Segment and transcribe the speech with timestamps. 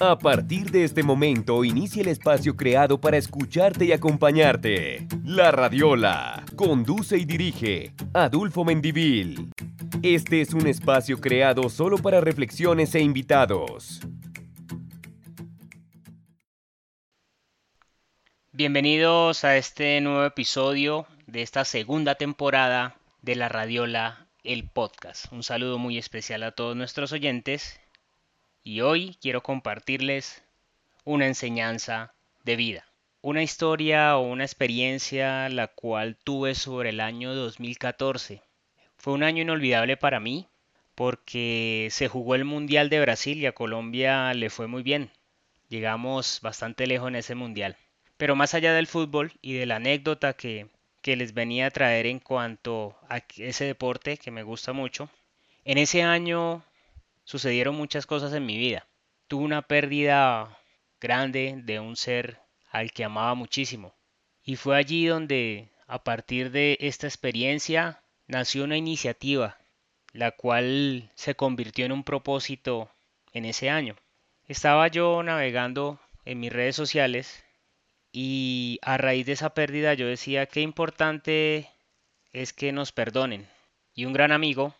[0.00, 5.06] A partir de este momento inicia el espacio creado para escucharte y acompañarte.
[5.22, 6.44] La Radiola.
[6.56, 9.52] Conduce y dirige Adulfo Mendivil.
[10.02, 14.00] Este es un espacio creado solo para reflexiones e invitados.
[18.50, 25.32] Bienvenidos a este nuevo episodio de esta segunda temporada de La Radiola, el podcast.
[25.32, 27.80] Un saludo muy especial a todos nuestros oyentes
[28.64, 30.42] y hoy quiero compartirles
[31.04, 32.14] una enseñanza
[32.44, 32.86] de vida.
[33.20, 38.40] Una historia o una experiencia la cual tuve sobre el año 2014.
[38.96, 40.48] Fue un año inolvidable para mí
[40.94, 45.10] porque se jugó el Mundial de Brasil y a Colombia le fue muy bien.
[45.68, 47.76] Llegamos bastante lejos en ese Mundial.
[48.16, 50.68] Pero más allá del fútbol y de la anécdota que,
[51.02, 55.10] que les venía a traer en cuanto a ese deporte que me gusta mucho,
[55.64, 56.62] en ese año
[57.24, 58.86] sucedieron muchas cosas en mi vida.
[59.28, 60.58] Tuve una pérdida
[61.00, 62.40] grande de un ser
[62.70, 63.94] al que amaba muchísimo.
[64.42, 69.58] Y fue allí donde, a partir de esta experiencia, nació una iniciativa,
[70.12, 72.90] la cual se convirtió en un propósito
[73.32, 73.96] en ese año.
[74.46, 77.44] Estaba yo navegando en mis redes sociales
[78.12, 81.70] y a raíz de esa pérdida yo decía qué importante
[82.32, 83.48] es que nos perdonen.
[83.94, 84.74] Y un gran amigo,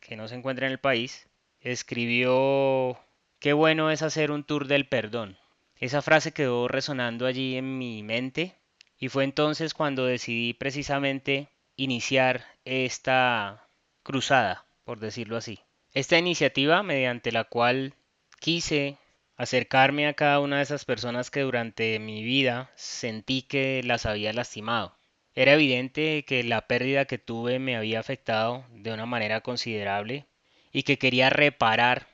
[0.00, 1.27] que no se encuentra en el país,
[1.72, 2.98] escribió,
[3.40, 5.36] qué bueno es hacer un tour del perdón.
[5.76, 8.56] Esa frase quedó resonando allí en mi mente
[8.98, 13.68] y fue entonces cuando decidí precisamente iniciar esta
[14.02, 15.60] cruzada, por decirlo así.
[15.92, 17.94] Esta iniciativa mediante la cual
[18.40, 18.96] quise
[19.36, 24.32] acercarme a cada una de esas personas que durante mi vida sentí que las había
[24.32, 24.96] lastimado.
[25.34, 30.26] Era evidente que la pérdida que tuve me había afectado de una manera considerable
[30.72, 32.06] y que quería reparar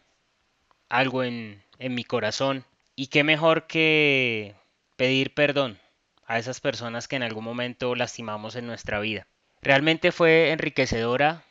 [0.88, 2.64] algo en, en mi corazón.
[2.97, 4.55] Y qué mejor que
[4.97, 5.78] pedir perdón
[6.26, 9.26] a esas personas que en algún momento lastimamos en nuestra vida.
[9.62, 11.44] Realmente fue enriquecedora,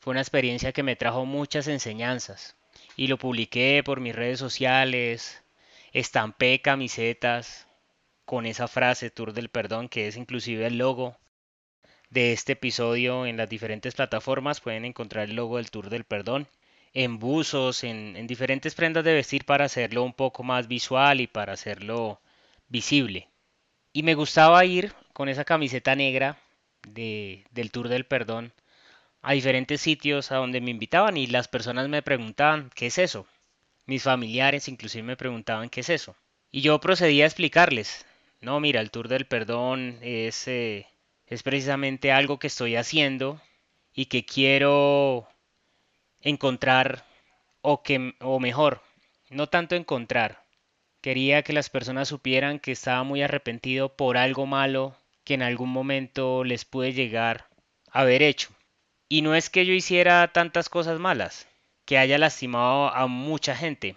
[0.00, 2.56] fue una experiencia que me trajo muchas enseñanzas
[2.96, 5.42] y lo publiqué por mis redes sociales,
[5.92, 7.66] estampé camisetas
[8.24, 11.16] con esa frase Tour del Perdón que es inclusive el logo
[12.10, 16.48] de este episodio en las diferentes plataformas pueden encontrar el logo del Tour del Perdón
[16.92, 21.52] en buzos, en, diferentes prendas de vestir para hacerlo un poco más visual y para
[21.52, 22.20] hacerlo
[22.68, 23.28] visible.
[23.92, 26.38] Y me gustaba ir con esa camiseta negra
[26.88, 28.52] de, del Tour del Perdón
[29.22, 33.26] a diferentes sitios a donde me invitaban y las personas me preguntaban, ¿qué es eso?
[33.86, 36.16] Mis familiares inclusive me preguntaban, ¿qué es eso?
[36.50, 38.06] Y yo procedía a explicarles,
[38.40, 40.86] no, mira, el Tour del Perdón es, eh,
[41.30, 43.40] es precisamente algo que estoy haciendo
[43.94, 45.28] y que quiero
[46.20, 47.04] encontrar
[47.62, 48.82] o que o mejor,
[49.30, 50.44] no tanto encontrar.
[51.00, 55.70] Quería que las personas supieran que estaba muy arrepentido por algo malo que en algún
[55.70, 57.48] momento les pude llegar
[57.90, 58.50] a haber hecho.
[59.08, 61.48] Y no es que yo hiciera tantas cosas malas,
[61.84, 63.96] que haya lastimado a mucha gente,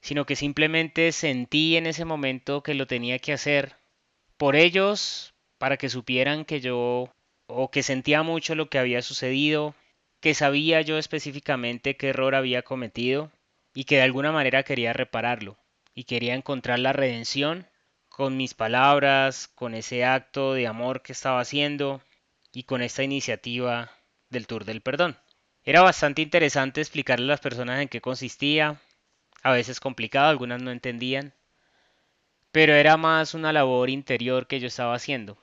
[0.00, 3.76] sino que simplemente sentí en ese momento que lo tenía que hacer
[4.36, 5.33] por ellos,
[5.64, 7.08] para que supieran que yo
[7.46, 9.74] o que sentía mucho lo que había sucedido,
[10.20, 13.32] que sabía yo específicamente qué error había cometido
[13.72, 15.56] y que de alguna manera quería repararlo
[15.94, 17.66] y quería encontrar la redención
[18.10, 22.02] con mis palabras, con ese acto de amor que estaba haciendo
[22.52, 23.90] y con esta iniciativa
[24.28, 25.16] del Tour del Perdón.
[25.62, 28.82] Era bastante interesante explicarle a las personas en qué consistía,
[29.42, 31.32] a veces complicado, algunas no entendían,
[32.52, 35.38] pero era más una labor interior que yo estaba haciendo.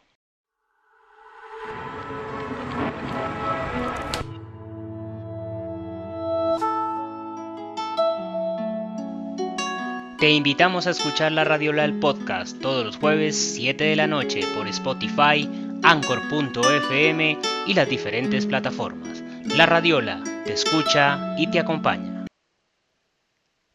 [10.22, 14.42] Te invitamos a escuchar la Radiola del podcast todos los jueves 7 de la noche
[14.54, 15.50] por Spotify,
[15.82, 19.24] Anchor.fm y las diferentes plataformas.
[19.58, 22.28] La Radiola te escucha y te acompaña.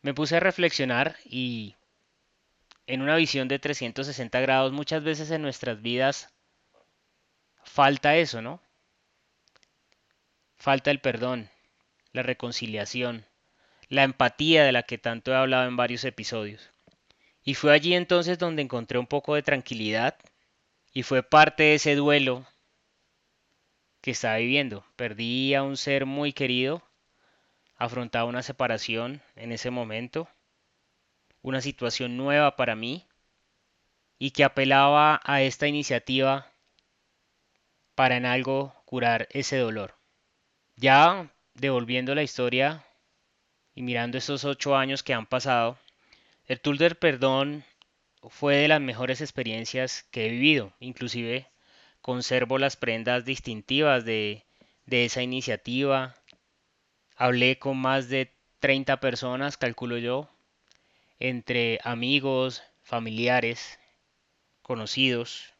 [0.02, 1.75] Me puse a reflexionar y
[2.87, 6.32] en una visión de 360 grados muchas veces en nuestras vidas
[7.64, 8.62] falta eso, ¿no?
[10.54, 11.50] Falta el perdón,
[12.12, 13.26] la reconciliación,
[13.88, 16.70] la empatía de la que tanto he hablado en varios episodios.
[17.44, 20.16] Y fue allí entonces donde encontré un poco de tranquilidad
[20.92, 22.46] y fue parte de ese duelo
[24.00, 24.84] que estaba viviendo.
[24.96, 26.82] Perdí a un ser muy querido,
[27.76, 30.28] afrontaba una separación en ese momento,
[31.42, 33.06] una situación nueva para mí
[34.18, 36.50] y que apelaba a esta iniciativa
[37.94, 39.94] para en algo curar ese dolor.
[40.76, 42.85] Ya devolviendo la historia
[43.76, 45.78] y mirando estos ocho años que han pasado,
[46.49, 47.64] El tour del perdón
[48.31, 50.73] fue de las mejores experiencias que he vivido.
[50.81, 51.46] Inclusive
[52.00, 54.44] conservo las prendas distintivas de,
[54.87, 56.14] esa iniciativa.
[57.17, 60.31] Hablé con más de 30 personas, calculo yo,
[61.19, 63.79] entre amigos, familiares,
[64.62, 65.52] conocidos,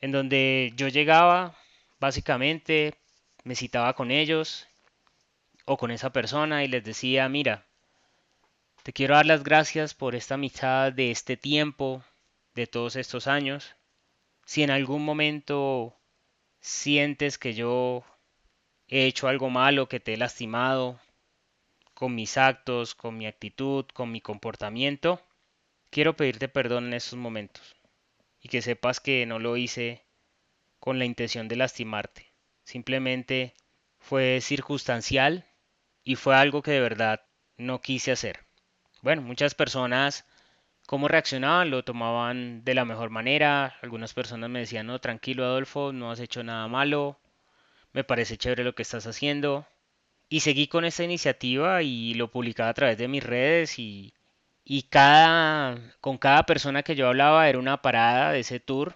[0.00, 1.56] en donde yo llegaba,
[1.98, 2.94] básicamente
[3.42, 4.69] me citaba con ellos
[5.72, 7.64] o con esa persona y les decía, mira,
[8.82, 12.02] te quiero dar las gracias por esta amistad de este tiempo,
[12.56, 13.76] de todos estos años.
[14.44, 15.96] Si en algún momento
[16.58, 18.02] sientes que yo
[18.88, 20.98] he hecho algo malo, que te he lastimado,
[21.94, 25.22] con mis actos, con mi actitud, con mi comportamiento,
[25.90, 27.76] quiero pedirte perdón en estos momentos
[28.40, 30.04] y que sepas que no lo hice
[30.80, 32.26] con la intención de lastimarte.
[32.64, 33.54] Simplemente
[34.00, 35.46] fue circunstancial
[36.04, 37.22] y fue algo que de verdad
[37.56, 38.40] no quise hacer.
[39.02, 40.26] Bueno, muchas personas,
[40.86, 41.70] ¿cómo reaccionaban?
[41.70, 43.76] Lo tomaban de la mejor manera.
[43.82, 47.18] Algunas personas me decían, no, tranquilo Adolfo, no has hecho nada malo.
[47.92, 49.66] Me parece chévere lo que estás haciendo.
[50.28, 54.14] Y seguí con esta iniciativa y lo publicaba a través de mis redes y,
[54.64, 58.94] y cada, con cada persona que yo hablaba era una parada de ese tour.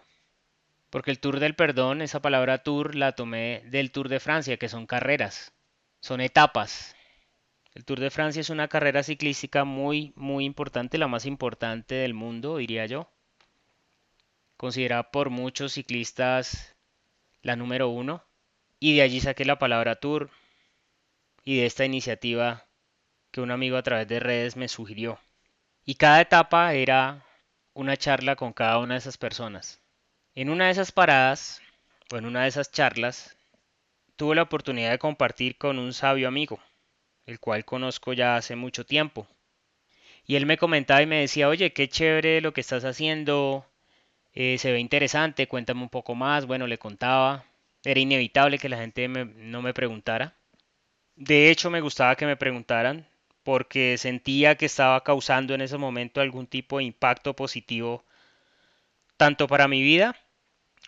[0.90, 4.68] Porque el Tour del Perdón, esa palabra tour la tomé del Tour de Francia, que
[4.68, 5.52] son carreras,
[6.04, 6.94] son etapas.
[7.72, 12.12] El Tour de Francia es una carrera ciclística muy, muy importante, la más importante del
[12.12, 13.10] mundo, diría yo.
[14.58, 16.76] Considerada por muchos ciclistas
[17.40, 18.22] la número uno.
[18.80, 20.28] Y de allí saqué la palabra tour
[21.42, 22.66] y de esta iniciativa
[23.30, 25.18] que un amigo a través de redes me sugirió.
[25.86, 27.24] Y cada etapa era
[27.72, 29.80] una charla con cada una de esas personas.
[30.34, 31.62] En una de esas paradas,
[32.12, 33.38] o en una de esas charlas,
[34.16, 36.60] tuve la oportunidad de compartir con un sabio amigo,
[37.26, 39.26] el cual conozco ya hace mucho tiempo.
[40.26, 43.66] Y él me comentaba y me decía, oye, qué chévere lo que estás haciendo,
[44.32, 46.46] eh, se ve interesante, cuéntame un poco más.
[46.46, 47.44] Bueno, le contaba,
[47.84, 50.34] era inevitable que la gente no me preguntara.
[51.16, 53.06] De hecho, me gustaba que me preguntaran
[53.44, 58.04] porque sentía que estaba causando en ese momento algún tipo de impacto positivo
[59.16, 60.16] tanto para mi vida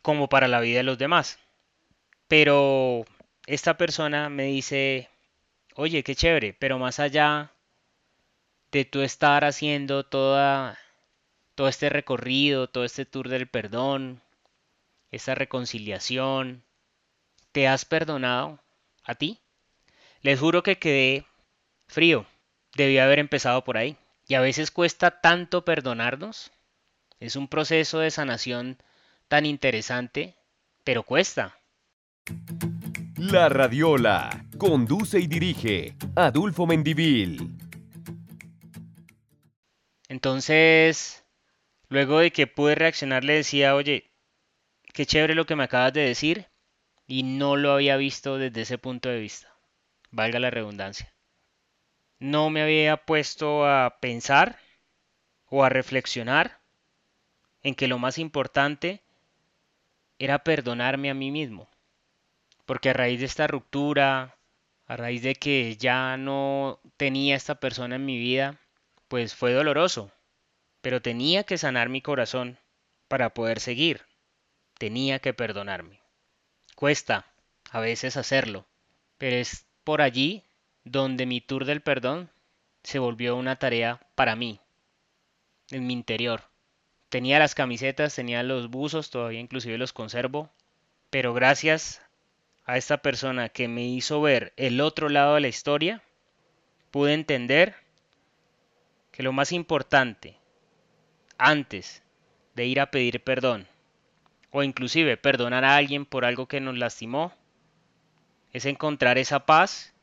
[0.03, 1.39] como para la vida de los demás.
[2.29, 3.05] Pero
[3.47, 5.09] esta persona me dice,
[5.75, 7.53] oye, qué chévere, pero más allá
[8.73, 10.79] de tú estar haciendo toda,
[11.55, 14.23] todo este recorrido, todo este tour del perdón,
[15.11, 16.65] esta reconciliación,
[17.53, 18.61] ¿te has perdonado
[19.05, 19.41] a ti?
[20.23, 21.25] Les juro que quedé
[21.87, 22.27] frío.
[22.75, 23.97] Debí haber empezado por ahí.
[24.29, 26.51] Y a veces cuesta tanto perdonarnos.
[27.21, 28.77] Es un proceso de sanación
[29.29, 30.35] tan interesante,
[30.85, 31.57] pero cuesta.
[33.17, 34.47] La Radiola.
[34.59, 37.59] Conduce y dirige Adulfo Mendivil.
[40.09, 41.25] Entonces,
[41.89, 44.13] luego de que pude reaccionar, le decía, oye,
[44.93, 46.47] qué chévere lo que me acabas de decir,
[47.07, 49.57] y no lo había visto desde ese punto de vista
[50.17, 51.13] valga la redundancia.
[52.19, 54.59] No me había puesto a pensar
[55.47, 56.61] o a reflexionar
[57.63, 59.03] en que lo más importante
[60.19, 61.69] era perdonarme a mí mismo.
[62.67, 64.37] Porque a raíz de esta ruptura,
[64.87, 68.61] a raíz de que ya no tenía esta persona en mi vida,
[69.09, 70.13] pues fue doloroso.
[70.81, 72.59] Pero tenía que sanar mi corazón
[73.09, 74.03] para poder seguir.
[74.79, 76.01] Tenía que perdonarme.
[76.75, 77.27] Cuesta
[77.71, 78.67] a veces hacerlo,
[79.19, 80.45] pero es por allí
[80.85, 82.31] donde mi tour del perdón
[82.83, 84.61] se volvió una tarea para mí,
[85.71, 86.43] en mi interior.
[87.09, 90.53] Tenía las camisetas, tenía los buzos, todavía inclusive los conservo,
[91.11, 92.03] pero gracias
[92.67, 96.03] a esta persona que me hizo ver el otro lado de la historia,
[96.91, 97.77] pude entender
[99.13, 100.37] que lo más importante
[101.39, 102.03] antes
[102.55, 103.69] de ir a pedir perdón
[104.51, 107.33] o inclusive perdonar a alguien por algo que nos lastimó
[108.53, 109.95] es encontrar esa paz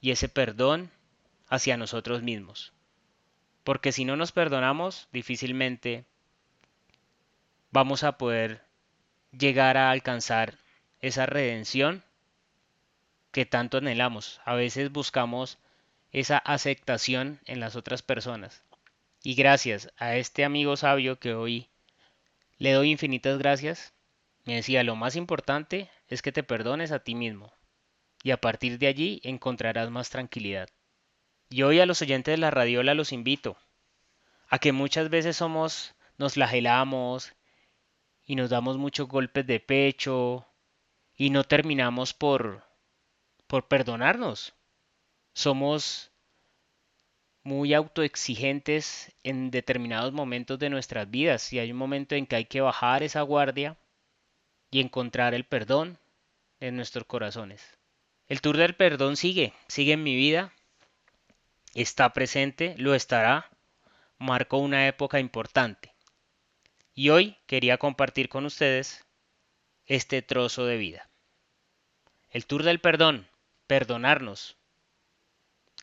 [0.00, 0.90] y ese perdón
[1.48, 2.72] hacia nosotros mismos.
[3.64, 6.04] Porque si no nos perdonamos, difícilmente
[7.70, 8.62] vamos a poder
[9.32, 10.58] llegar a alcanzar
[11.00, 12.02] esa redención
[13.32, 14.40] que tanto anhelamos.
[14.44, 15.58] A veces buscamos
[16.10, 18.62] esa aceptación en las otras personas.
[19.22, 21.68] Y gracias a este amigo sabio que hoy
[22.58, 23.92] le doy infinitas gracias,
[24.44, 27.52] me decía, lo más importante es que te perdones a ti mismo.
[28.22, 30.68] Y a partir de allí encontrarás más tranquilidad.
[31.50, 33.58] Y hoy a los oyentes de la radiola los invito
[34.48, 37.34] a que muchas veces somos, nos flagelamos
[38.24, 40.46] y nos damos muchos golpes de pecho
[41.16, 42.62] y no terminamos por,
[43.46, 44.54] por perdonarnos.
[45.32, 46.10] Somos
[47.42, 52.44] muy autoexigentes en determinados momentos de nuestras vidas y hay un momento en que hay
[52.44, 53.76] que bajar esa guardia
[54.70, 55.98] y encontrar el perdón
[56.60, 57.78] en nuestros corazones.
[58.26, 60.52] El tour del perdón sigue, sigue en mi vida,
[61.74, 63.48] está presente, lo estará,
[64.18, 65.94] marcó una época importante.
[66.94, 69.05] Y hoy quería compartir con ustedes
[69.86, 71.08] este trozo de vida.
[72.30, 73.28] El tour del perdón,
[73.66, 74.56] perdonarnos,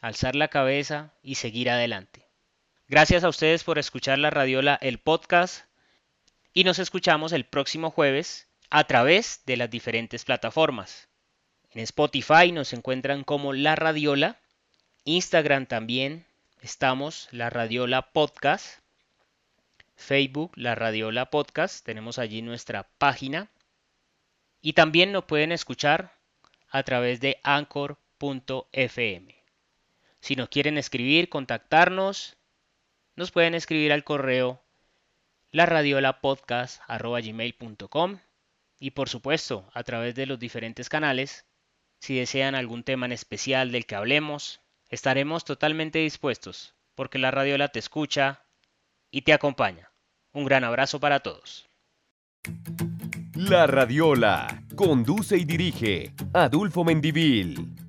[0.02, 2.28] alzar la cabeza y seguir adelante.
[2.90, 5.66] Gracias a ustedes por escuchar la Radiola, el podcast,
[6.54, 11.08] y nos escuchamos el próximo jueves a través de las diferentes plataformas.
[11.72, 14.38] En Spotify nos encuentran como La Radiola,
[15.06, 16.26] Instagram también
[16.62, 18.80] estamos La Radiola Podcast,
[19.96, 23.50] Facebook La Radiola Podcast, tenemos allí nuestra página
[24.64, 26.18] y también nos pueden escuchar
[26.70, 29.36] a través de anchor.fm.
[30.22, 32.38] Si nos quieren escribir, contactarnos,
[33.16, 34.64] nos pueden escribir al correo
[35.52, 38.20] laradiolapodcast.gmail.com
[38.80, 41.46] y por supuesto a través de los diferentes canales.
[42.00, 47.68] Si desean algún tema en especial del que hablemos, estaremos totalmente dispuestos porque la radiola
[47.68, 48.46] te escucha
[49.12, 49.92] y te acompaña.
[50.32, 51.68] Un gran abrazo para todos.
[53.36, 57.83] La Radiola conduce y dirige Adulfo Mendivil.